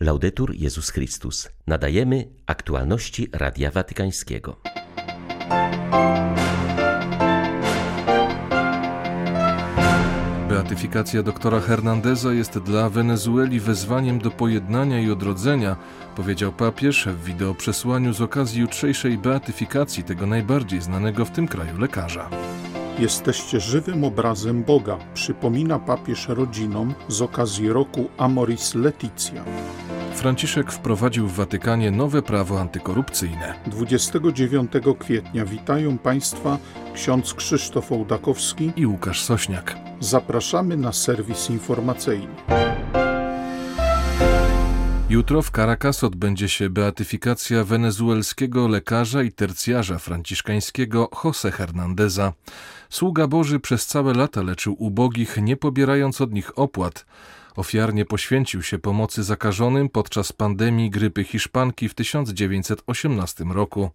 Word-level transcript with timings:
Laudetur 0.00 0.54
Jezus 0.54 0.90
Chrystus. 0.90 1.48
Nadajemy 1.66 2.28
aktualności 2.46 3.28
Radia 3.32 3.70
Watykańskiego. 3.70 4.56
Beatyfikacja 10.48 11.22
doktora 11.22 11.60
Hernandeza 11.60 12.32
jest 12.32 12.58
dla 12.58 12.90
Wenezueli 12.90 13.60
wezwaniem 13.60 14.18
do 14.18 14.30
pojednania 14.30 15.00
i 15.00 15.10
odrodzenia, 15.10 15.76
powiedział 16.16 16.52
papież 16.52 17.08
w 17.08 17.24
wideoprzesłaniu 17.24 18.12
z 18.12 18.20
okazji 18.20 18.60
jutrzejszej 18.60 19.18
beatyfikacji 19.18 20.04
tego 20.04 20.26
najbardziej 20.26 20.80
znanego 20.80 21.24
w 21.24 21.30
tym 21.30 21.48
kraju 21.48 21.78
lekarza. 21.78 22.30
Jesteście 22.98 23.60
żywym 23.60 24.04
obrazem 24.04 24.64
Boga, 24.64 24.98
przypomina 25.14 25.78
papież 25.78 26.28
rodzinom 26.28 26.94
z 27.08 27.22
okazji 27.22 27.68
roku 27.68 28.08
Amoris 28.18 28.74
Leticia. 28.74 29.44
Franciszek 30.18 30.72
wprowadził 30.72 31.28
w 31.28 31.32
Watykanie 31.32 31.90
nowe 31.90 32.22
prawo 32.22 32.60
antykorupcyjne. 32.60 33.54
29 33.66 34.72
kwietnia 34.98 35.44
witają 35.44 35.98
Państwa 35.98 36.58
ksiądz 36.94 37.34
Krzysztof 37.34 37.92
Ołdakowski 37.92 38.72
i 38.76 38.86
Łukasz 38.86 39.22
Sośniak. 39.22 39.76
Zapraszamy 40.00 40.76
na 40.76 40.92
serwis 40.92 41.50
informacyjny. 41.50 42.34
Jutro 45.10 45.42
w 45.42 45.50
Caracas 45.50 46.04
odbędzie 46.04 46.48
się 46.48 46.70
beatyfikacja 46.70 47.64
wenezuelskiego 47.64 48.68
lekarza 48.68 49.22
i 49.22 49.32
tercjarza 49.32 49.98
franciszkańskiego 49.98 51.10
Jose 51.24 51.50
Hernandeza. 51.50 52.32
Sługa 52.90 53.26
Boży 53.26 53.60
przez 53.60 53.86
całe 53.86 54.14
lata 54.14 54.42
leczył 54.42 54.76
ubogich, 54.78 55.36
nie 55.42 55.56
pobierając 55.56 56.20
od 56.20 56.32
nich 56.32 56.58
opłat. 56.58 57.06
Ofiarnie 57.58 58.04
poświęcił 58.04 58.62
się 58.62 58.78
pomocy 58.78 59.22
zakażonym 59.22 59.88
podczas 59.88 60.32
pandemii 60.32 60.90
grypy 60.90 61.24
hiszpanki 61.24 61.88
w 61.88 61.94
1918 61.94 63.44
roku. 63.44 63.90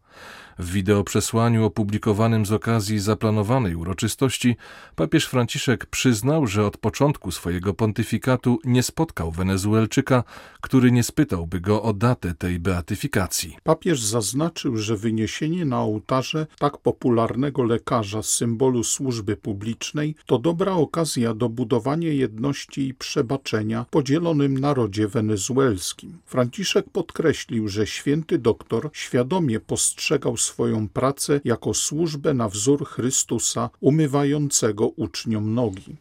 W 0.59 0.71
wideoprzesłaniu 0.71 1.65
opublikowanym 1.65 2.45
z 2.45 2.51
okazji 2.51 2.99
zaplanowanej 2.99 3.75
uroczystości 3.75 4.55
papież 4.95 5.25
Franciszek 5.25 5.85
przyznał, 5.85 6.47
że 6.47 6.65
od 6.65 6.77
początku 6.77 7.31
swojego 7.31 7.73
pontyfikatu 7.73 8.59
nie 8.63 8.83
spotkał 8.83 9.31
Wenezuelczyka, 9.31 10.23
który 10.61 10.91
nie 10.91 11.03
spytałby 11.03 11.59
go 11.59 11.83
o 11.83 11.93
datę 11.93 12.33
tej 12.33 12.59
beatyfikacji. 12.59 13.57
Papież 13.63 14.01
zaznaczył, 14.01 14.77
że 14.77 14.97
wyniesienie 14.97 15.65
na 15.65 15.81
ołtarze 15.81 16.47
tak 16.59 16.77
popularnego 16.77 17.63
lekarza 17.63 18.23
symbolu 18.23 18.83
służby 18.83 19.37
publicznej 19.37 20.15
to 20.25 20.39
dobra 20.39 20.71
okazja 20.73 21.33
do 21.33 21.49
budowania 21.49 22.11
jedności 22.11 22.87
i 22.87 22.93
przebaczenia 22.93 23.52
podzielonym 23.91 24.57
narodzie 24.57 25.07
wenezuelskim. 25.07 26.17
Franciszek 26.25 26.89
podkreślił, 26.89 27.67
że 27.67 27.87
święty 27.87 28.37
doktor 28.37 28.89
świadomie 28.93 29.59
postrzegał 29.59 30.37
swoją 30.37 30.89
pracę 30.89 31.41
jako 31.43 31.73
służbę 31.73 32.33
na 32.33 32.49
wzór 32.49 32.85
Chrystusa, 32.85 33.69
umywającego 33.79 34.87
uczniom 34.87 35.53
nogi. 35.53 35.95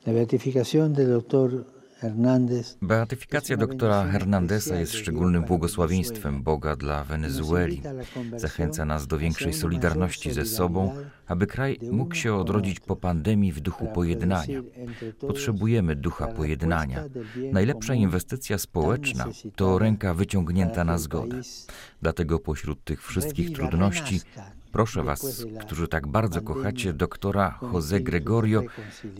Beatyfikacja 2.82 3.56
doktora 3.56 4.04
Hernandeza 4.04 4.76
jest 4.76 4.92
szczególnym 4.92 5.44
błogosławieństwem 5.44 6.42
Boga 6.42 6.76
dla 6.76 7.04
Wenezueli. 7.04 7.82
Zachęca 8.36 8.84
nas 8.84 9.06
do 9.06 9.18
większej 9.18 9.52
solidarności 9.52 10.32
ze 10.32 10.44
sobą, 10.44 10.94
aby 11.26 11.46
kraj 11.46 11.78
mógł 11.92 12.14
się 12.14 12.34
odrodzić 12.34 12.80
po 12.80 12.96
pandemii 12.96 13.52
w 13.52 13.60
duchu 13.60 13.86
pojednania. 13.86 14.60
Potrzebujemy 15.20 15.96
ducha 15.96 16.26
pojednania. 16.26 17.04
Najlepsza 17.52 17.94
inwestycja 17.94 18.58
społeczna 18.58 19.26
to 19.56 19.78
ręka 19.78 20.14
wyciągnięta 20.14 20.84
na 20.84 20.98
zgodę. 20.98 21.40
Dlatego 22.02 22.38
pośród 22.38 22.84
tych 22.84 23.02
wszystkich 23.02 23.52
trudności 23.52 24.20
Proszę 24.72 25.02
Was, 25.02 25.46
którzy 25.60 25.88
tak 25.88 26.06
bardzo 26.06 26.42
kochacie 26.42 26.92
doktora 26.92 27.58
Jose 27.72 28.00
Gregorio, 28.00 28.62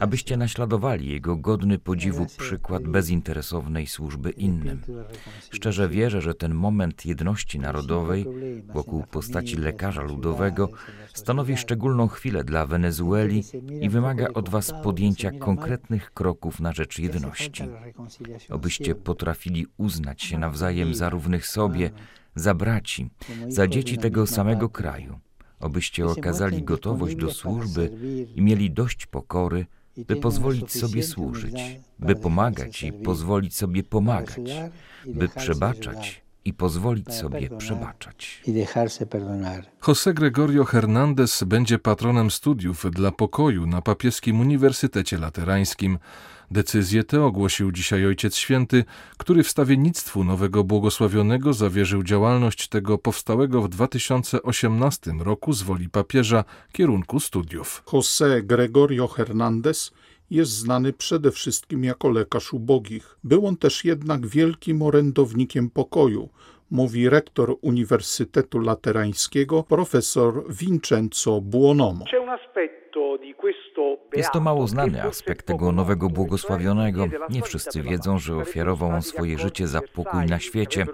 abyście 0.01 0.37
naśladowali 0.37 1.11
jego 1.11 1.37
godny 1.37 1.79
podziwu 1.79 2.27
przykład 2.27 2.83
bezinteresownej 2.83 3.87
służby 3.87 4.31
innym. 4.31 4.81
Szczerze 5.51 5.89
wierzę, 5.89 6.21
że 6.21 6.35
ten 6.35 6.55
moment 6.55 7.07
jedności 7.07 7.59
narodowej 7.59 8.27
wokół 8.75 9.05
postaci 9.11 9.57
lekarza 9.57 10.03
ludowego 10.03 10.69
stanowi 11.15 11.57
szczególną 11.57 12.09
chwilę 12.09 12.45
dla 12.45 12.67
Wenezueli 12.67 13.43
i 13.81 13.89
wymaga 13.89 14.29
od 14.35 14.49
Was 14.49 14.73
podjęcia 14.83 15.31
konkretnych 15.31 16.11
kroków 16.11 16.61
na 16.61 16.73
rzecz 16.73 16.99
jedności. 16.99 17.63
Obyście 18.51 18.95
potrafili 18.95 19.67
uznać 19.77 20.23
się 20.23 20.39
nawzajem 20.39 20.95
za 20.95 21.11
równych 21.11 21.47
sobie, 21.47 21.91
za 22.35 22.55
braci, 22.55 23.11
za 23.49 23.67
dzieci 23.67 23.99
tego 23.99 24.27
samego 24.27 24.69
kraju 24.69 25.19
obyście 25.63 26.07
okazali 26.07 26.63
gotowość 26.63 27.17
do 27.17 27.31
służby 27.31 27.91
i 28.35 28.43
mieli 28.43 28.71
dość 28.71 29.07
pokory, 29.07 29.67
by 29.97 30.17
pozwolić 30.17 30.73
sobie 30.73 31.03
służyć, 31.03 31.81
by 31.99 32.17
pomagać 32.17 32.83
i 32.83 32.93
pozwolić 32.93 33.57
sobie 33.57 33.83
pomagać, 33.83 34.51
by 35.07 35.29
przebaczać 35.29 36.23
i 36.45 36.53
pozwolić 36.55 37.15
sobie 37.15 37.51
przebaczać. 37.59 38.43
José 39.87 40.15
Gregorio 40.15 40.65
Hernández 40.65 41.45
będzie 41.45 41.79
patronem 41.79 42.31
studiów 42.31 42.91
dla 42.91 43.13
pokoju 43.13 43.67
na 43.67 43.83
Papieskim 43.83 44.41
Uniwersytecie 44.41 45.19
Laterańskim. 45.19 45.99
Decyzję 46.51 47.05
tę 47.05 47.25
ogłosił 47.25 47.73
dzisiaj 47.73 48.07
Ojciec 48.07 48.37
Święty, 48.37 48.85
który 49.19 49.43
wstawiennictwu 49.43 50.25
nowego 50.25 50.65
błogosławionego 50.65 51.53
zawierzył 51.53 52.03
działalność 52.03 52.69
tego 52.69 52.99
powstałego 52.99 53.63
w 53.63 53.69
2018 53.69 55.13
roku 55.19 55.53
z 55.53 55.63
woli 55.63 55.89
papieża 55.89 56.45
kierunku 56.73 57.21
studiów. 57.21 57.83
José 57.87 58.43
Gregorio 58.43 59.07
Hernández 59.07 59.93
jest 60.33 60.51
znany 60.51 60.93
przede 60.93 61.31
wszystkim 61.31 61.85
jako 61.85 62.09
lekarz 62.09 62.53
ubogich. 62.53 63.19
Był 63.25 63.47
on 63.47 63.57
też 63.57 63.85
jednak 63.85 64.27
wielkim 64.27 64.83
orędownikiem 64.83 65.71
pokoju, 65.71 66.29
mówi 66.71 67.09
rektor 67.09 67.57
Uniwersytetu 67.61 68.59
Laterańskiego 68.59 69.63
profesor 69.63 70.45
Vincenzo 70.49 71.41
Buonomo. 71.41 72.05
Jest 74.17 74.33
to 74.33 74.41
mało 74.41 74.67
znany 74.67 75.03
aspekt 75.03 75.47
tego 75.47 75.73
nowego 75.73 76.09
błogosławionego. 76.09 77.07
Nie 77.31 77.43
wszyscy 77.43 77.83
wiedzą, 77.83 78.19
że 78.19 78.37
ofiarował 78.37 78.91
on 78.91 79.03
swoje 79.03 79.39
życie 79.39 79.69
za 79.69 79.81
pokój 79.95 80.27
na 80.27 80.39
świecie. 80.39 80.87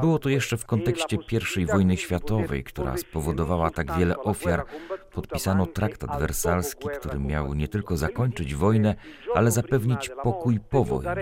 Było 0.00 0.18
to 0.18 0.28
jeszcze 0.28 0.56
w 0.56 0.66
kontekście 0.66 1.16
I 1.56 1.66
wojny 1.66 1.96
światowej, 1.96 2.64
która 2.64 2.96
spowodowała 2.96 3.70
tak 3.70 3.98
wiele 3.98 4.18
ofiar. 4.18 4.64
Podpisano 5.12 5.66
traktat 5.66 6.20
wersalski, 6.20 6.88
który 7.00 7.18
miał 7.18 7.54
nie 7.54 7.68
tylko 7.68 7.96
zakończyć 7.96 8.54
wojnę, 8.54 8.94
ale 9.34 9.50
zapewnić 9.50 10.10
pokój 10.22 10.60
po 10.70 10.84
wojnie. 10.84 11.14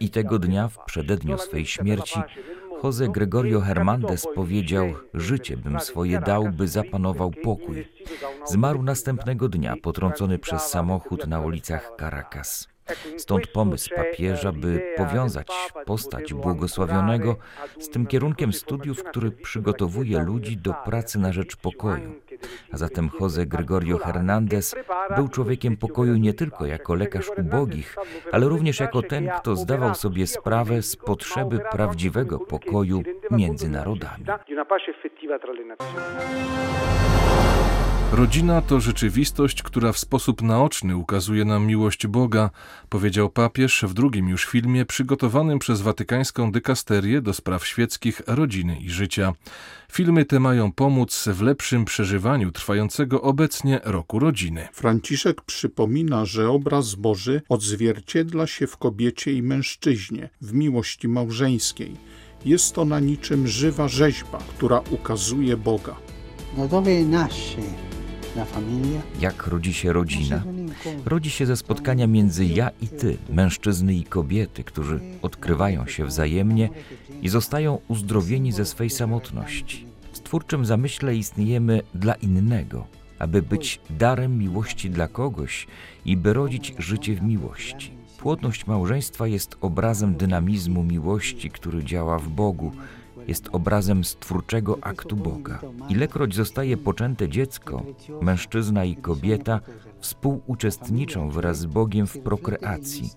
I 0.00 0.10
tego 0.10 0.38
dnia, 0.38 0.68
w 0.68 0.84
przededniu 0.84 1.38
swej 1.38 1.66
śmierci, 1.66 2.20
Jose 2.86 3.08
Gregorio 3.08 3.60
Hernández 3.60 4.26
powiedział: 4.34 4.86
Życie 5.14 5.56
bym 5.56 5.80
swoje 5.80 6.20
dał, 6.20 6.48
by 6.52 6.68
zapanował 6.68 7.30
pokój. 7.30 7.88
Zmarł 8.44 8.82
następnego 8.82 9.48
dnia, 9.48 9.74
potrącony 9.82 10.38
przez 10.38 10.62
samochód 10.62 11.26
na 11.26 11.40
ulicach 11.40 11.92
Caracas. 11.98 12.68
Stąd 13.16 13.46
pomysł 13.46 13.90
papieża, 13.96 14.52
by 14.52 14.94
powiązać 14.96 15.48
postać 15.86 16.34
błogosławionego 16.34 17.36
z 17.78 17.88
tym 17.88 18.06
kierunkiem 18.06 18.52
studiów, 18.52 19.04
który 19.04 19.30
przygotowuje 19.30 20.18
ludzi 20.18 20.56
do 20.56 20.74
pracy 20.84 21.18
na 21.18 21.32
rzecz 21.32 21.56
pokoju. 21.56 22.14
A 22.72 22.76
zatem 22.76 23.10
Jose 23.20 23.46
Gregorio 23.46 23.98
Hernández 23.98 24.74
był 25.16 25.28
człowiekiem 25.28 25.76
pokoju 25.76 26.16
nie 26.16 26.34
tylko 26.34 26.66
jako 26.66 26.94
lekarz 26.94 27.30
ubogich, 27.38 27.96
ale 28.32 28.48
również 28.48 28.80
jako 28.80 29.02
ten, 29.02 29.28
kto 29.28 29.56
zdawał 29.56 29.94
sobie 29.94 30.26
sprawę 30.26 30.82
z 30.82 30.96
potrzeby 30.96 31.60
prawdziwego 31.70 32.38
pokoju 32.38 33.02
między 33.30 33.68
narodami. 33.68 34.24
Rodzina 38.12 38.62
to 38.62 38.80
rzeczywistość, 38.80 39.62
która 39.62 39.92
w 39.92 39.98
sposób 39.98 40.42
naoczny 40.42 40.96
ukazuje 40.96 41.44
nam 41.44 41.66
miłość 41.66 42.06
Boga, 42.06 42.50
powiedział 42.88 43.30
papież 43.30 43.84
w 43.88 43.94
drugim 43.94 44.28
już 44.28 44.44
filmie 44.44 44.84
przygotowanym 44.84 45.58
przez 45.58 45.80
watykańską 45.80 46.52
dykasterię 46.52 47.22
do 47.22 47.34
spraw 47.34 47.66
świeckich, 47.66 48.22
rodziny 48.26 48.78
i 48.80 48.90
życia. 48.90 49.32
Filmy 49.92 50.24
te 50.24 50.40
mają 50.40 50.72
pomóc 50.72 51.28
w 51.32 51.42
lepszym 51.42 51.84
przeżywaniu 51.84 52.52
trwającego 52.52 53.22
obecnie 53.22 53.80
roku 53.84 54.18
rodziny. 54.18 54.68
Franciszek 54.72 55.42
przypomina, 55.42 56.24
że 56.24 56.50
obraz 56.50 56.94
Boży 56.94 57.42
odzwierciedla 57.48 58.46
się 58.46 58.66
w 58.66 58.76
kobiecie 58.76 59.32
i 59.32 59.42
mężczyźnie, 59.42 60.28
w 60.40 60.52
miłości 60.52 61.08
małżeńskiej. 61.08 61.96
Jest 62.44 62.78
ona 62.78 63.00
niczym 63.00 63.48
żywa 63.48 63.88
rzeźba, 63.88 64.38
która 64.38 64.82
ukazuje 64.90 65.56
Boga. 65.56 65.96
No 66.56 66.68
jak 69.20 69.46
rodzi 69.46 69.74
się 69.74 69.92
rodzina? 69.92 70.42
Rodzi 71.04 71.30
się 71.30 71.46
ze 71.46 71.56
spotkania 71.56 72.06
między 72.06 72.44
ja 72.44 72.70
i 72.80 72.88
ty, 72.88 73.16
mężczyzny 73.30 73.94
i 73.94 74.04
kobiety, 74.04 74.64
którzy 74.64 75.00
odkrywają 75.22 75.86
się 75.86 76.04
wzajemnie 76.04 76.68
i 77.22 77.28
zostają 77.28 77.78
uzdrowieni 77.88 78.52
ze 78.52 78.64
swej 78.64 78.90
samotności. 78.90 79.86
W 80.12 80.20
twórczym 80.20 80.66
zamyśle 80.66 81.16
istniejemy 81.16 81.82
dla 81.94 82.14
innego, 82.14 82.86
aby 83.18 83.42
być 83.42 83.80
darem 83.90 84.38
miłości 84.38 84.90
dla 84.90 85.08
kogoś 85.08 85.66
i 86.04 86.16
by 86.16 86.32
rodzić 86.32 86.74
życie 86.78 87.14
w 87.14 87.22
miłości. 87.22 87.90
Płodność 88.18 88.66
małżeństwa 88.66 89.26
jest 89.26 89.56
obrazem 89.60 90.14
dynamizmu 90.14 90.84
miłości, 90.84 91.50
który 91.50 91.84
działa 91.84 92.18
w 92.18 92.28
Bogu, 92.28 92.72
jest 93.28 93.48
obrazem 93.52 94.04
stwórczego 94.04 94.78
aktu 94.80 95.16
Boga. 95.16 95.60
Ilekroć 95.88 96.34
zostaje 96.34 96.76
poczęte 96.76 97.28
dziecko, 97.28 97.82
mężczyzna 98.22 98.84
i 98.84 98.96
kobieta 98.96 99.60
współuczestniczą 100.00 101.30
wraz 101.30 101.58
z 101.58 101.66
Bogiem 101.66 102.06
w 102.06 102.18
prokreacji. 102.18 103.10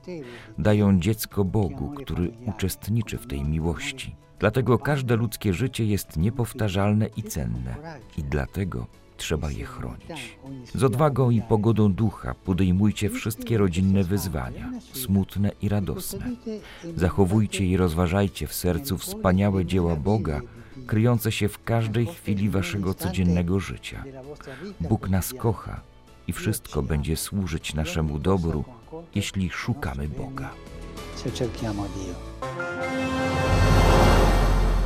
Dają 0.57 0.99
dziecko 0.99 1.45
Bogu, 1.45 1.89
który 1.89 2.31
uczestniczy 2.45 3.17
w 3.17 3.27
tej 3.27 3.43
miłości. 3.43 4.15
Dlatego 4.39 4.79
każde 4.79 5.15
ludzkie 5.15 5.53
życie 5.53 5.85
jest 5.85 6.17
niepowtarzalne 6.17 7.07
i 7.07 7.23
cenne. 7.23 7.75
I 8.17 8.23
dlatego 8.23 8.87
trzeba 9.19 9.51
je 9.51 9.65
chronić. 9.65 10.37
Z 10.75 10.83
odwagą 10.83 11.29
i 11.29 11.41
pogodą 11.41 11.93
ducha 11.93 12.35
podejmujcie 12.45 13.09
wszystkie 13.09 13.57
rodzinne 13.57 14.03
wyzwania, 14.03 14.71
smutne 14.93 15.51
i 15.61 15.69
radosne. 15.69 16.31
Zachowujcie 16.95 17.65
i 17.65 17.77
rozważajcie 17.77 18.47
w 18.47 18.53
sercu 18.53 18.97
wspaniałe 18.97 19.65
dzieła 19.65 19.95
Boga, 19.95 20.41
kryjące 20.87 21.31
się 21.31 21.49
w 21.49 21.63
każdej 21.63 22.05
chwili 22.05 22.49
waszego 22.49 22.93
codziennego 22.93 23.59
życia. 23.59 24.03
Bóg 24.79 25.09
nas 25.09 25.33
kocha 25.33 25.81
i 26.27 26.33
wszystko 26.33 26.81
będzie 26.81 27.15
służyć 27.17 27.73
naszemu 27.73 28.19
dobru, 28.19 28.63
jeśli 29.15 29.49
szukamy 29.49 30.07
Boga. 30.07 30.49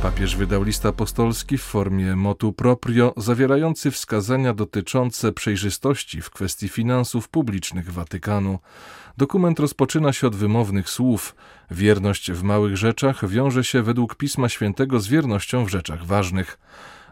Papież 0.04 0.36
wydał 0.36 0.62
list 0.62 0.86
apostolski 0.86 1.58
w 1.58 1.62
formie 1.62 2.16
motu 2.16 2.52
proprio, 2.52 3.14
zawierający 3.16 3.90
wskazania 3.90 4.54
dotyczące 4.54 5.32
przejrzystości 5.32 6.20
w 6.20 6.30
kwestii 6.30 6.68
finansów 6.68 7.28
publicznych 7.28 7.92
Watykanu. 7.92 8.58
Dokument 9.16 9.60
rozpoczyna 9.60 10.12
się 10.12 10.26
od 10.26 10.36
wymownych 10.36 10.90
słów: 10.90 11.36
Wierność 11.70 12.32
w 12.32 12.42
małych 12.42 12.76
rzeczach 12.76 13.28
wiąże 13.28 13.64
się 13.64 13.82
według 13.82 14.14
Pisma 14.14 14.48
Świętego 14.48 15.00
z 15.00 15.08
wiernością 15.08 15.64
w 15.64 15.68
rzeczach 15.68 16.06
ważnych. 16.06 16.58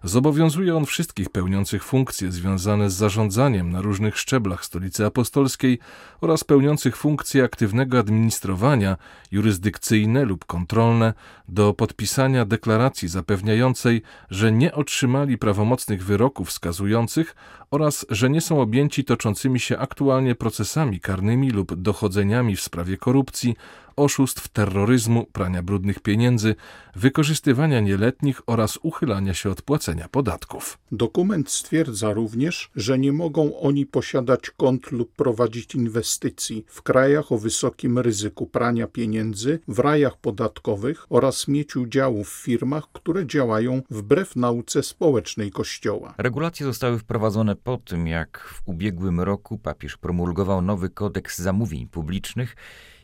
Zobowiązuje 0.04 0.76
on 0.76 0.86
wszystkich 0.86 1.30
pełniących 1.30 1.84
funkcje 1.84 2.32
związane 2.32 2.90
z 2.90 2.94
zarządzaniem 2.94 3.70
na 3.70 3.80
różnych 3.80 4.18
szczeblach 4.18 4.64
stolicy 4.64 5.06
apostolskiej 5.06 5.78
oraz 6.20 6.44
pełniących 6.44 6.96
funkcje 6.96 7.44
aktywnego 7.44 7.98
administrowania, 7.98 8.96
jurysdykcyjne 9.32 10.24
lub 10.24 10.44
kontrolne, 10.44 11.14
do 11.48 11.74
podpisania 11.74 12.44
deklaracji 12.44 13.08
zapewniającej, 13.08 14.02
że 14.30 14.52
nie 14.52 14.74
otrzymali 14.74 15.38
prawomocnych 15.38 16.04
wyroków 16.04 16.48
wskazujących 16.48 17.36
oraz 17.70 18.06
że 18.10 18.30
nie 18.30 18.40
są 18.40 18.60
objęci 18.60 19.04
toczącymi 19.04 19.60
się 19.60 19.78
aktualnie 19.78 20.34
procesami 20.34 21.00
karnymi 21.00 21.50
lub 21.50 21.74
dochodzeniami 21.74 22.56
w 22.56 22.60
sprawie 22.60 22.96
korupcji, 22.96 23.56
oszustw, 23.96 24.48
terroryzmu, 24.48 25.26
prania 25.32 25.62
brudnych 25.62 26.00
pieniędzy, 26.00 26.54
wykorzystywania 26.96 27.80
nieletnich 27.80 28.40
oraz 28.46 28.78
uchylania 28.82 29.34
się 29.34 29.50
od 29.50 29.62
płacenia 29.62 30.08
podatków. 30.08 30.78
Dokument 30.92 31.50
stwierdza 31.50 32.12
również, 32.12 32.70
że 32.76 32.98
nie 32.98 33.12
mogą 33.12 33.60
oni 33.60 33.86
posiadać 33.86 34.50
kont 34.50 34.92
lub 34.92 35.12
prowadzić 35.12 35.74
inwestycji 35.74 36.64
w 36.68 36.82
krajach 36.82 37.32
o 37.32 37.38
wysokim 37.38 37.98
ryzyku 37.98 38.46
prania 38.46 38.86
pieniędzy, 38.86 39.58
w 39.68 39.78
rajach 39.78 40.16
podatkowych 40.16 41.06
oraz 41.08 41.48
mieć 41.48 41.76
udziału 41.76 42.24
w 42.24 42.28
firmach, 42.28 42.84
które 42.92 43.26
działają 43.26 43.82
wbrew 43.90 44.36
nauce 44.36 44.82
społecznej 44.82 45.50
Kościoła. 45.50 46.14
Regulacje 46.18 46.66
zostały 46.66 46.98
wprowadzone 46.98 47.56
po 47.56 47.76
tym, 47.76 48.06
jak 48.06 48.38
w 48.38 48.68
ubiegłym 48.68 49.20
roku 49.20 49.58
papież 49.58 49.96
promulgował 49.96 50.62
nowy 50.62 50.90
kodeks 50.90 51.38
zamówień 51.38 51.88
publicznych 51.88 52.56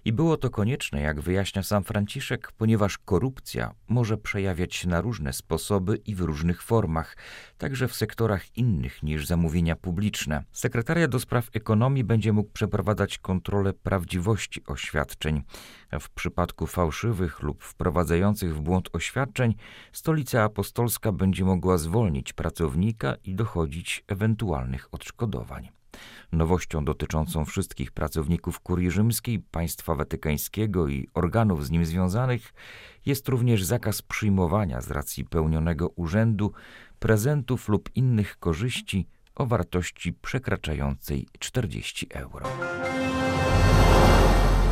i 0.08 0.12
było 0.12 0.36
to 0.36 0.50
konieczne, 0.50 1.00
jak 1.00 1.20
wyjaśnia 1.20 1.62
sam 1.62 1.84
Franciszek, 1.84 2.52
ponieważ 2.52 2.98
korupcja 2.98 3.74
może 3.88 4.18
przejawiać 4.18 4.74
się 4.74 4.88
na 4.88 5.00
różne 5.00 5.32
sposoby 5.32 5.96
i 5.96 6.14
w 6.14 6.20
różnych 6.20 6.62
formach, 6.62 7.16
także 7.58 7.88
w 7.88 7.94
sektorach 7.94 8.56
innych 8.56 9.02
niż 9.02 9.26
zamówienia 9.26 9.76
publiczne. 9.76 10.44
Sekretariat 10.52 11.10
do 11.10 11.20
spraw 11.20 11.48
ekonomii 11.52 12.04
będzie 12.04 12.32
mógł 12.32 12.50
przeprowadzać 12.50 13.18
kontrolę 13.18 13.72
prawdziwości 13.72 14.64
oświadczeń. 14.66 15.42
W 16.00 16.10
przypadku 16.10 16.66
fałszywych 16.66 17.42
lub 17.42 17.64
wprowadzających 17.64 18.56
w 18.56 18.60
błąd 18.60 18.88
oświadczeń, 18.92 19.54
Stolica 19.92 20.42
Apostolska 20.42 21.12
będzie 21.12 21.44
mogła 21.44 21.78
zwolnić 21.78 22.32
pracownika 22.32 23.14
i 23.24 23.34
dochodzić 23.34 24.04
ewentualnych 24.06 24.88
odszkodowań. 24.92 25.77
Nowością 26.32 26.84
dotyczącą 26.84 27.44
wszystkich 27.44 27.92
pracowników 27.92 28.60
kurii 28.60 28.90
rzymskiej, 28.90 29.38
państwa 29.38 29.94
watykańskiego 29.94 30.88
i 30.88 31.08
organów 31.14 31.66
z 31.66 31.70
nim 31.70 31.84
związanych 31.84 32.54
jest 33.06 33.28
również 33.28 33.64
zakaz 33.64 34.02
przyjmowania 34.02 34.80
z 34.80 34.90
racji 34.90 35.24
pełnionego 35.24 35.88
urzędu 35.88 36.52
prezentów 36.98 37.68
lub 37.68 37.90
innych 37.94 38.38
korzyści 38.38 39.06
o 39.34 39.46
wartości 39.46 40.12
przekraczającej 40.12 41.26
40 41.38 42.06
euro. 42.10 42.48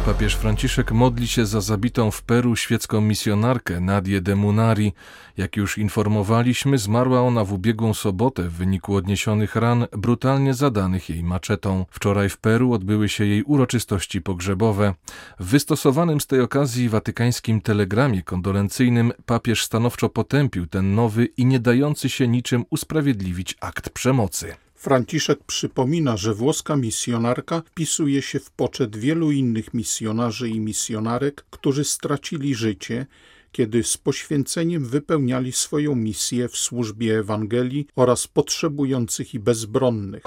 Papież 0.07 0.35
Franciszek 0.35 0.93
modli 0.93 1.29
się 1.29 1.47
za 1.47 1.61
zabitą 1.61 2.11
w 2.11 2.23
Peru 2.23 2.57
świecką 2.57 3.01
misjonarkę 3.01 3.81
Nadię 3.81 4.21
de 4.21 4.37
Munari. 4.37 4.93
Jak 5.37 5.57
już 5.57 5.79
informowaliśmy, 5.79 6.79
zmarła 6.79 7.21
ona 7.21 7.45
w 7.45 7.53
ubiegłą 7.53 7.95
sobotę 7.95 8.43
w 8.43 8.53
wyniku 8.53 8.95
odniesionych 8.95 9.57
ran 9.57 9.87
brutalnie 9.93 10.55
zadanych 10.55 11.11
jej 11.11 11.23
maczetą. 11.23 11.87
Wczoraj 11.91 12.29
w 12.29 12.39
Peru 12.39 12.73
odbyły 12.73 13.09
się 13.09 13.25
jej 13.25 13.43
uroczystości 13.43 14.23
pogrzebowe. 14.23 14.95
W 15.41 15.47
wystosowanym 15.47 16.21
z 16.21 16.27
tej 16.27 16.41
okazji 16.41 16.89
watykańskim 16.89 17.61
telegramie 17.61 18.23
kondolencyjnym 18.23 19.13
papież 19.27 19.65
stanowczo 19.65 20.09
potępił 20.09 20.67
ten 20.67 20.95
nowy 20.95 21.25
i 21.25 21.47
nie 21.47 21.61
dający 21.61 22.09
się 22.09 22.29
niczym 22.29 22.65
usprawiedliwić 22.71 23.57
akt 23.61 23.91
przemocy. 23.91 24.66
Franciszek 24.77 25.45
przypomina, 25.45 26.17
że 26.17 26.35
włoska 26.35 26.77
misjonarka 26.77 27.63
wpisuje 27.67 28.23
się 28.23 28.41
w 28.41 28.51
poczet 28.51 28.97
wielu 28.97 29.33
innych 29.33 29.75
misjonarzy 29.75 30.49
i 30.49 30.61
misjonarek, 30.61 31.45
którzy 31.51 31.85
stracili 31.85 32.55
życie, 32.55 33.07
kiedy 33.53 33.85
z 33.85 33.97
poświęceniem 33.97 34.85
wypełniali 34.85 35.53
swoją 35.53 35.95
misję 35.95 36.49
w 36.49 36.57
służbie 36.57 37.19
Ewangelii 37.19 37.87
oraz 37.97 38.27
potrzebujących 38.27 39.35
i 39.35 39.39
bezbronnych. 39.39 40.23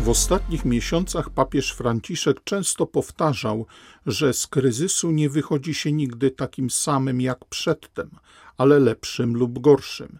W 0.00 0.08
ostatnich 0.08 0.64
miesiącach 0.64 1.30
papież 1.30 1.72
Franciszek 1.72 2.44
często 2.44 2.86
powtarzał, 2.86 3.66
że 4.06 4.32
z 4.32 4.46
kryzysu 4.46 5.10
nie 5.10 5.30
wychodzi 5.30 5.74
się 5.74 5.92
nigdy 5.92 6.30
takim 6.30 6.70
samym 6.70 7.20
jak 7.20 7.44
przedtem, 7.44 8.10
ale 8.56 8.78
lepszym 8.78 9.36
lub 9.36 9.58
gorszym. 9.58 10.18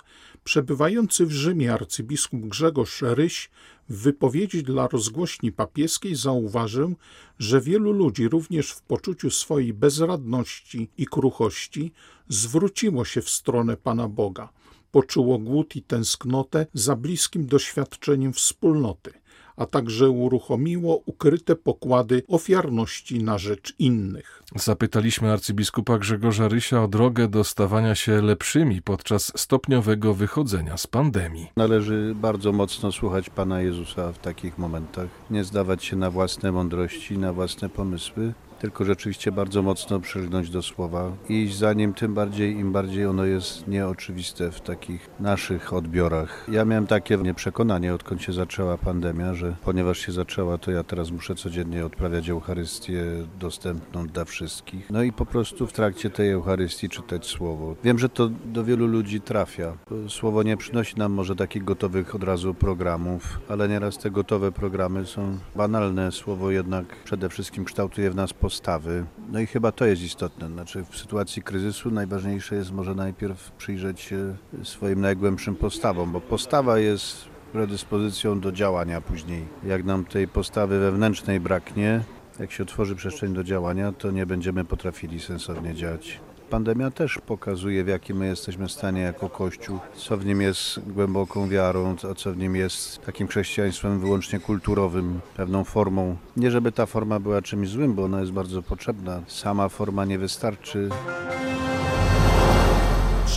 Przebywający 0.48 1.26
w 1.26 1.32
Rzymie 1.32 1.72
arcybiskup 1.72 2.40
Grzegorz 2.40 3.02
Ryś 3.02 3.50
w 3.88 4.02
wypowiedzi 4.02 4.62
dla 4.62 4.88
rozgłośni 4.88 5.52
papieskiej 5.52 6.14
zauważył, 6.14 6.96
że 7.38 7.60
wielu 7.60 7.92
ludzi 7.92 8.28
również 8.28 8.70
w 8.70 8.82
poczuciu 8.82 9.30
swojej 9.30 9.74
bezradności 9.74 10.90
i 10.98 11.06
kruchości 11.06 11.92
zwróciło 12.28 13.04
się 13.04 13.22
w 13.22 13.30
stronę 13.30 13.76
Pana 13.76 14.08
Boga, 14.08 14.48
poczuło 14.90 15.38
głód 15.38 15.76
i 15.76 15.82
tęsknotę 15.82 16.66
za 16.74 16.96
bliskim 16.96 17.46
doświadczeniem 17.46 18.32
wspólnoty– 18.32 19.12
a 19.58 19.66
także 19.66 20.10
uruchomiło 20.10 21.02
ukryte 21.06 21.56
pokłady 21.56 22.22
ofiarności 22.28 23.22
na 23.22 23.38
rzecz 23.38 23.74
innych. 23.78 24.42
Zapytaliśmy 24.56 25.32
arcybiskupa 25.32 25.98
Grzegorza 25.98 26.48
Rysia 26.48 26.82
o 26.82 26.88
drogę 26.88 27.28
do 27.28 27.44
stawania 27.44 27.94
się 27.94 28.22
lepszymi 28.22 28.82
podczas 28.82 29.32
stopniowego 29.36 30.14
wychodzenia 30.14 30.76
z 30.76 30.86
pandemii. 30.86 31.46
Należy 31.56 32.14
bardzo 32.14 32.52
mocno 32.52 32.92
słuchać 32.92 33.30
Pana 33.30 33.60
Jezusa 33.60 34.12
w 34.12 34.18
takich 34.18 34.58
momentach, 34.58 35.08
nie 35.30 35.44
zdawać 35.44 35.84
się 35.84 35.96
na 35.96 36.10
własne 36.10 36.52
mądrości, 36.52 37.18
na 37.18 37.32
własne 37.32 37.68
pomysły, 37.68 38.34
tylko 38.58 38.84
rzeczywiście 38.84 39.32
bardzo 39.32 39.62
mocno 39.62 40.00
przylgnąć 40.00 40.50
do 40.50 40.62
słowa 40.62 41.12
i 41.28 41.42
iść 41.42 41.56
za 41.56 41.72
nim, 41.72 41.94
tym 41.94 42.14
bardziej, 42.14 42.56
im 42.56 42.72
bardziej 42.72 43.06
ono 43.06 43.24
jest 43.24 43.68
nieoczywiste 43.68 44.50
w 44.50 44.60
takich 44.60 45.10
naszych 45.20 45.72
odbiorach. 45.72 46.46
Ja 46.52 46.64
miałem 46.64 46.86
takie 46.86 47.34
przekonanie, 47.34 47.94
odkąd 47.94 48.22
się 48.22 48.32
zaczęła 48.32 48.78
pandemia, 48.78 49.34
że 49.34 49.56
ponieważ 49.64 49.98
się 49.98 50.12
zaczęła, 50.12 50.58
to 50.58 50.70
ja 50.70 50.84
teraz 50.84 51.10
muszę 51.10 51.34
codziennie 51.34 51.86
odprawiać 51.86 52.30
Eucharystię 52.30 53.04
dostępną 53.40 54.06
dla 54.06 54.24
wszystkich. 54.24 54.90
No 54.90 55.02
i 55.02 55.12
po 55.12 55.26
prostu 55.26 55.66
w 55.66 55.72
trakcie 55.72 56.10
tej 56.10 56.30
Eucharystii 56.30 56.88
czytać 56.88 57.26
słowo. 57.26 57.76
Wiem, 57.84 57.98
że 57.98 58.08
to 58.08 58.30
do 58.44 58.64
wielu 58.64 58.86
ludzi 58.86 59.20
trafia. 59.20 59.76
Słowo 60.08 60.42
nie 60.42 60.56
przynosi 60.56 60.96
nam 60.96 61.12
może 61.12 61.36
takich 61.36 61.64
gotowych 61.64 62.14
od 62.14 62.24
razu 62.24 62.54
programów, 62.54 63.40
ale 63.48 63.68
nieraz 63.68 63.98
te 63.98 64.10
gotowe 64.10 64.52
programy 64.52 65.06
są 65.06 65.38
banalne. 65.56 66.12
Słowo 66.12 66.50
jednak 66.50 66.96
przede 67.04 67.28
wszystkim 67.28 67.64
kształtuje 67.64 68.10
w 68.10 68.14
nas 68.14 68.32
postęp 68.32 68.47
postawy. 68.48 69.04
No 69.32 69.40
i 69.40 69.46
chyba 69.46 69.72
to 69.72 69.84
jest 69.84 70.02
istotne. 70.02 70.48
Znaczy 70.48 70.84
w 70.90 70.96
sytuacji 70.96 71.42
kryzysu 71.42 71.90
najważniejsze 71.90 72.56
jest 72.56 72.72
może 72.72 72.94
najpierw 72.94 73.50
przyjrzeć 73.50 74.00
się 74.00 74.36
swoim 74.62 75.00
najgłębszym 75.00 75.56
postawom, 75.56 76.12
bo 76.12 76.20
postawa 76.20 76.78
jest 76.78 77.24
predyspozycją 77.52 78.40
do 78.40 78.52
działania 78.52 79.00
później. 79.00 79.44
Jak 79.64 79.84
nam 79.84 80.04
tej 80.04 80.28
postawy 80.28 80.78
wewnętrznej 80.78 81.40
braknie, 81.40 82.00
jak 82.40 82.52
się 82.52 82.62
otworzy 82.62 82.96
przestrzeń 82.96 83.34
do 83.34 83.44
działania, 83.44 83.92
to 83.92 84.10
nie 84.10 84.26
będziemy 84.26 84.64
potrafili 84.64 85.20
sensownie 85.20 85.74
działać. 85.74 86.20
Pandemia 86.50 86.90
też 86.90 87.18
pokazuje, 87.26 87.84
w 87.84 87.88
jakim 87.88 88.16
my 88.16 88.26
jesteśmy 88.26 88.68
stanie 88.68 89.00
jako 89.00 89.28
Kościół, 89.28 89.78
co 89.96 90.16
w 90.16 90.26
nim 90.26 90.40
jest 90.40 90.80
głęboką 90.86 91.48
wiarą, 91.48 91.96
a 92.10 92.14
co 92.14 92.32
w 92.32 92.36
nim 92.36 92.56
jest 92.56 93.02
takim 93.06 93.28
chrześcijaństwem 93.28 94.00
wyłącznie 94.00 94.40
kulturowym, 94.40 95.20
pewną 95.36 95.64
formą. 95.64 96.16
Nie 96.36 96.50
żeby 96.50 96.72
ta 96.72 96.86
forma 96.86 97.20
była 97.20 97.42
czymś 97.42 97.68
złym, 97.68 97.94
bo 97.94 98.04
ona 98.04 98.20
jest 98.20 98.32
bardzo 98.32 98.62
potrzebna. 98.62 99.22
Sama 99.26 99.68
forma 99.68 100.04
nie 100.04 100.18
wystarczy 100.18 100.88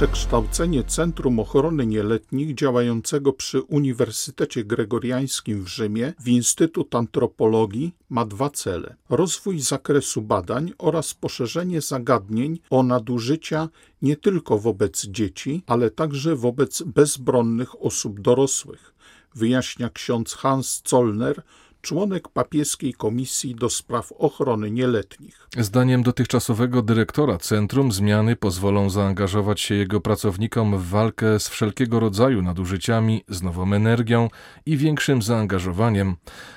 przekształcenie 0.01 0.84
Centrum 0.84 1.39
Ochrony 1.39 1.86
Nieletnich 1.86 2.55
działającego 2.55 3.34
przy 3.34 3.62
Uniwersytecie 3.62 4.63
Gregoriańskim 4.63 5.63
w 5.63 5.67
Rzymie 5.67 6.13
w 6.20 6.27
Instytut 6.27 6.96
Antropologii 6.96 7.96
ma 8.10 8.25
dwa 8.25 8.50
cele: 8.50 8.96
rozwój 9.10 9.60
zakresu 9.60 10.22
badań 10.22 10.74
oraz 10.77 11.13
poszerzenie 11.13 11.81
zagadnień 11.81 12.60
o 12.70 12.84
nadużycia 12.84 13.70
nie 14.01 14.15
tylko 14.15 14.58
wobec 14.58 15.05
dzieci, 15.05 15.63
ale 15.67 15.91
także 15.91 16.36
wobec 16.36 16.81
bezbronnych 16.81 17.81
osób 17.81 18.22
dorosłych, 18.22 18.93
wyjaśnia 19.36 19.89
ksiądz 19.89 20.34
Hans 20.34 20.81
Zollner, 20.88 21.41
członek 21.81 22.29
papieskiej 22.29 22.93
komisji 22.93 23.55
do 23.55 23.69
spraw 23.69 24.11
ochrony 24.11 24.71
nieletnich. 24.71 25.47
Zdaniem 25.57 26.03
dotychczasowego 26.03 26.81
dyrektora 26.81 27.38
centrum 27.38 27.91
zmiany 27.91 28.35
pozwolą 28.35 28.89
zaangażować 28.89 29.61
się 29.61 29.75
jego 29.75 30.01
pracownikom 30.01 30.77
w 30.77 30.89
walkę 30.89 31.39
z 31.39 31.50
wszelkiego 31.50 32.00
rodzaju 32.00 32.41
nadużyciami, 32.41 33.23
z 33.27 33.41
nową 33.41 33.73
energią 33.73 34.29
i 34.65 34.77
większym 34.77 35.21
zaangażowaniem. 35.21 36.15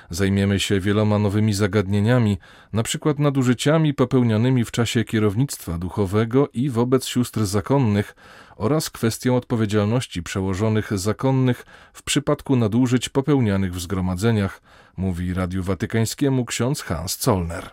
Zajmiemy 0.09 0.59
się 0.59 0.79
wieloma 0.79 1.19
nowymi 1.19 1.53
zagadnieniami, 1.53 2.37
na 2.73 2.83
przykład 2.83 3.19
nadużyciami 3.19 3.93
popełnionymi 3.93 4.65
w 4.65 4.71
czasie 4.71 5.03
kierownictwa 5.03 5.77
duchowego 5.77 6.49
i 6.53 6.69
wobec 6.69 7.05
sióstr 7.05 7.45
zakonnych, 7.45 8.15
oraz 8.55 8.89
kwestią 8.89 9.35
odpowiedzialności 9.35 10.23
przełożonych 10.23 10.97
zakonnych 10.97 11.65
w 11.93 12.03
przypadku 12.03 12.55
nadużyć 12.55 13.09
popełnianych 13.09 13.73
w 13.73 13.79
zgromadzeniach, 13.79 14.61
mówi 14.97 15.33
Radiu 15.33 15.63
Watykańskiemu 15.63 16.45
ksiądz 16.45 16.81
Hans 16.81 17.23
Zollner. 17.23 17.69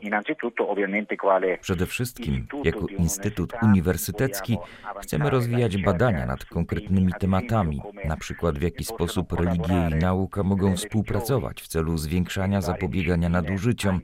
Przede 1.60 1.86
wszystkim, 1.86 2.46
jako 2.64 2.86
Instytut 2.86 3.52
Uniwersytecki, 3.62 4.58
chcemy 5.02 5.30
rozwijać 5.30 5.76
badania 5.76 6.26
nad 6.26 6.44
konkretnymi 6.44 7.12
tematami, 7.20 7.82
na 8.04 8.16
przykład 8.16 8.58
w 8.58 8.62
jaki 8.62 8.84
sposób 8.84 9.32
religie 9.32 9.88
i 9.90 9.94
nauka 9.94 10.42
mogą 10.42 10.76
współpracować 10.76 11.62
w 11.62 11.68
celu 11.68 11.98
zwiększania 11.98 12.60
zapobiegania 12.60 13.28
nadużyciom. 13.28 14.00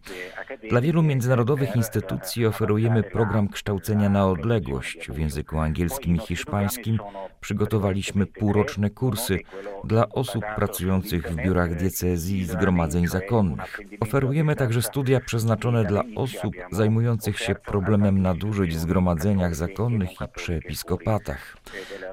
Dla 0.71 0.81
wielu 0.81 1.03
międzynarodowych 1.03 1.77
instytucji 1.77 2.47
oferujemy 2.47 3.03
program 3.03 3.49
kształcenia 3.49 4.09
na 4.09 4.27
odległość 4.27 5.11
w 5.11 5.19
języku 5.19 5.59
angielskim 5.59 6.17
i 6.17 6.19
hiszpańskim. 6.19 6.68
Przygotowaliśmy 7.41 8.27
półroczne 8.27 8.91
kursy 8.91 9.39
dla 9.85 10.09
osób 10.09 10.45
pracujących 10.57 11.23
w 11.23 11.37
biurach 11.37 11.75
diecezji 11.75 12.39
i 12.39 12.45
zgromadzeń 12.45 13.07
zakonnych. 13.07 13.81
Oferujemy 14.01 14.57
także 14.57 14.83
studia 14.83 15.21
przeznaczone 15.21 15.85
dla 15.85 16.03
osób 16.17 16.55
zajmujących 16.73 17.39
się 17.39 17.55
problemem 17.55 18.23
nadużyć 18.23 18.75
w 18.75 18.79
zgromadzeniach 18.79 19.55
zakonnych 19.55 20.13
i 20.13 20.29
przy 20.35 20.55
episkopatach. 20.55 21.57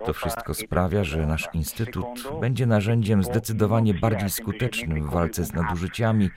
To 0.06 0.14
wszystko 0.14 0.54
sprawia, 0.54 1.04
że 1.04 1.26
nasz 1.26 1.50
instytut 1.54 2.06
będzie 2.42 2.66
narzędziem 2.66 3.24
zdecydowanie 3.24 3.94
bardziej 3.94 4.30
skutecznym 4.30 5.04
w 5.04 5.10
walce 5.10 5.46
z 5.46 5.54
nadużyciami, 5.54 6.30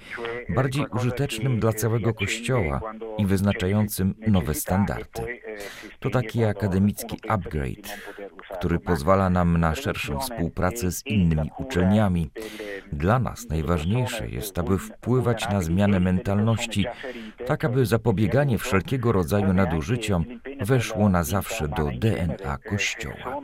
bardziej 0.48 0.86
użytecznym 0.86 1.60
dla 1.60 1.72
całego 1.72 2.14
Kościoła 2.14 2.80
i 3.18 3.26
wyznaczającym 3.26 4.14
nowe 4.26 4.54
standardy. 4.54 5.40
To 6.00 6.10
taki 6.10 6.44
akademicki 6.44 7.16
upgrade, 7.28 7.98
który 8.58 8.78
pozwala 8.78 9.30
nam 9.30 9.56
na 9.58 9.74
szerszą 9.74 10.18
współpracę 10.18 10.92
z 10.92 11.06
innymi 11.06 11.50
uczelniami. 11.58 12.30
Dla 12.92 13.18
nas 13.18 13.48
najważniejsze 13.48 14.28
jest, 14.28 14.58
aby 14.58 14.78
wpływać 14.78 15.48
na 15.48 15.60
zmianę 15.60 16.00
mentalności, 16.00 16.86
tak 17.46 17.64
aby 17.64 17.86
zapobieganie 17.86 18.58
wszelkiego 18.58 19.12
rodzaju 19.12 19.52
nadużyciom 19.52 20.24
weszło 20.60 21.08
na 21.08 21.24
zawsze 21.24 21.68
do 21.68 21.90
DNA 22.00 22.58
Kościoła. 22.68 23.40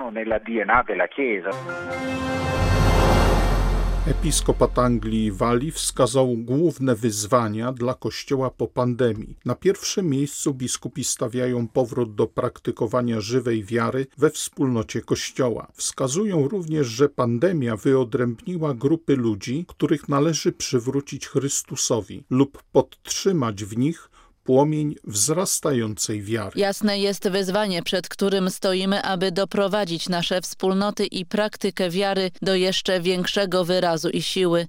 Episkopat 4.06 4.78
Anglii 4.78 5.25
i 5.25 5.32
Walii 5.32 5.70
wskazał 5.70 6.37
główne 6.37 6.94
wyzwania 6.94 7.73
dla 7.73 7.94
Kościoła 7.94 8.50
po 8.50 8.68
pandemii. 8.68 9.37
Na 9.44 9.54
pierwszym 9.54 10.08
miejscu 10.08 10.54
biskupi 10.54 11.04
stawiają 11.04 11.68
powrót 11.68 12.14
do 12.14 12.26
praktykowania 12.26 13.20
żywej 13.20 13.64
wiary 13.64 14.06
we 14.18 14.30
wspólnocie 14.30 15.00
Kościoła. 15.00 15.73
Wskazują 15.75 16.49
również, 16.49 16.87
że 16.87 17.08
pandemia 17.08 17.76
wyodrębniła 17.76 18.75
grupy 18.75 19.16
ludzi, 19.16 19.64
których 19.68 20.08
należy 20.08 20.52
przywrócić 20.52 21.28
Chrystusowi 21.28 22.25
lub 22.30 22.62
podtrzymać 22.73 23.64
w 23.64 23.78
nich 23.78 24.11
płomień 24.44 24.94
wzrastającej 25.04 26.22
wiary. 26.22 26.60
Jasne 26.60 26.98
jest 26.98 27.28
wyzwanie, 27.28 27.82
przed 27.82 28.08
którym 28.08 28.50
stoimy, 28.50 29.02
aby 29.02 29.32
doprowadzić 29.32 30.08
nasze 30.08 30.40
wspólnoty 30.40 31.06
i 31.06 31.26
praktykę 31.26 31.90
wiary 31.90 32.30
do 32.42 32.54
jeszcze 32.54 33.00
większego 33.00 33.64
wyrazu 33.64 34.10
i 34.10 34.22
siły. 34.22 34.66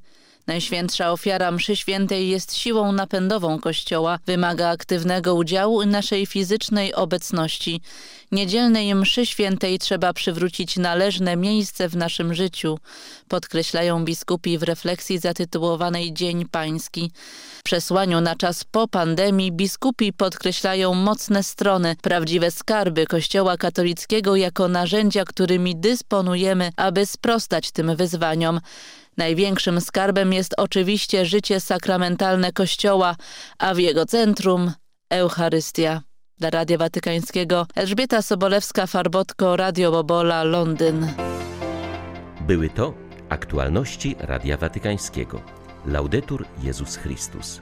Najświętsza 0.48 1.12
ofiara 1.12 1.52
mszy 1.52 1.76
świętej 1.76 2.30
jest 2.30 2.56
siłą 2.56 2.92
napędową 2.92 3.60
Kościoła, 3.60 4.20
wymaga 4.26 4.70
aktywnego 4.70 5.36
udziału 5.36 5.82
i 5.82 5.88
naszej 5.88 6.26
fizycznej 6.26 6.94
obecności. 6.94 7.82
Niedzielnej 8.32 8.96
mszy 8.96 9.26
świętej 9.26 9.80
trzeba 9.80 10.14
przywrócić 10.14 10.78
należne 10.78 11.36
miejsce 11.36 11.90
w 11.90 11.96
naszym 11.96 12.34
życiu, 12.34 12.80
podkreślają 13.28 14.06
biskupi 14.06 14.58
w 14.58 14.64
refleksji 14.64 15.20
zatytułowanej 15.20 16.14
Dzień 16.14 16.46
Pański. 16.46 17.12
W 17.60 17.64
przesłaniu 17.64 18.22
na 18.22 18.36
czas 18.36 18.64
po 18.64 18.88
pandemii 18.88 19.52
biskupi 19.52 20.14
podkreślają 20.14 20.94
mocne 20.94 21.44
strony, 21.44 21.96
prawdziwe 22.02 22.52
skarby 22.52 23.06
Kościoła 23.06 23.58
katolickiego 23.58 24.36
jako 24.36 24.68
narzędzia, 24.68 25.26
którymi 25.26 25.76
dysponujemy, 25.76 26.70
aby 26.78 27.06
sprostać 27.06 27.72
tym 27.72 27.96
wyzwaniom. 27.96 28.60
Największym 29.18 29.82
skarbem 29.82 30.34
jest 30.34 30.54
oczywiście 30.58 31.26
życie 31.26 31.60
sakramentalne 31.60 32.52
Kościoła, 32.52 33.16
a 33.58 33.74
w 33.74 33.78
jego 33.78 34.06
centrum 34.06 34.72
Eucharystia. 35.10 36.02
Dla 36.38 36.50
Radia 36.50 36.78
Watykańskiego 36.78 37.68
Elżbieta 37.76 38.20
Sobolewska-Farbotko, 38.20 39.56
Radio 39.56 39.92
Bobola, 39.92 40.44
Londyn. 40.44 41.08
Były 42.42 42.70
to 42.70 42.94
aktualności 43.30 44.16
Radia 44.20 44.58
Watykańskiego. 44.58 45.42
Laudetur 45.86 46.46
Jezus 46.64 46.96
Chrystus. 46.96 47.60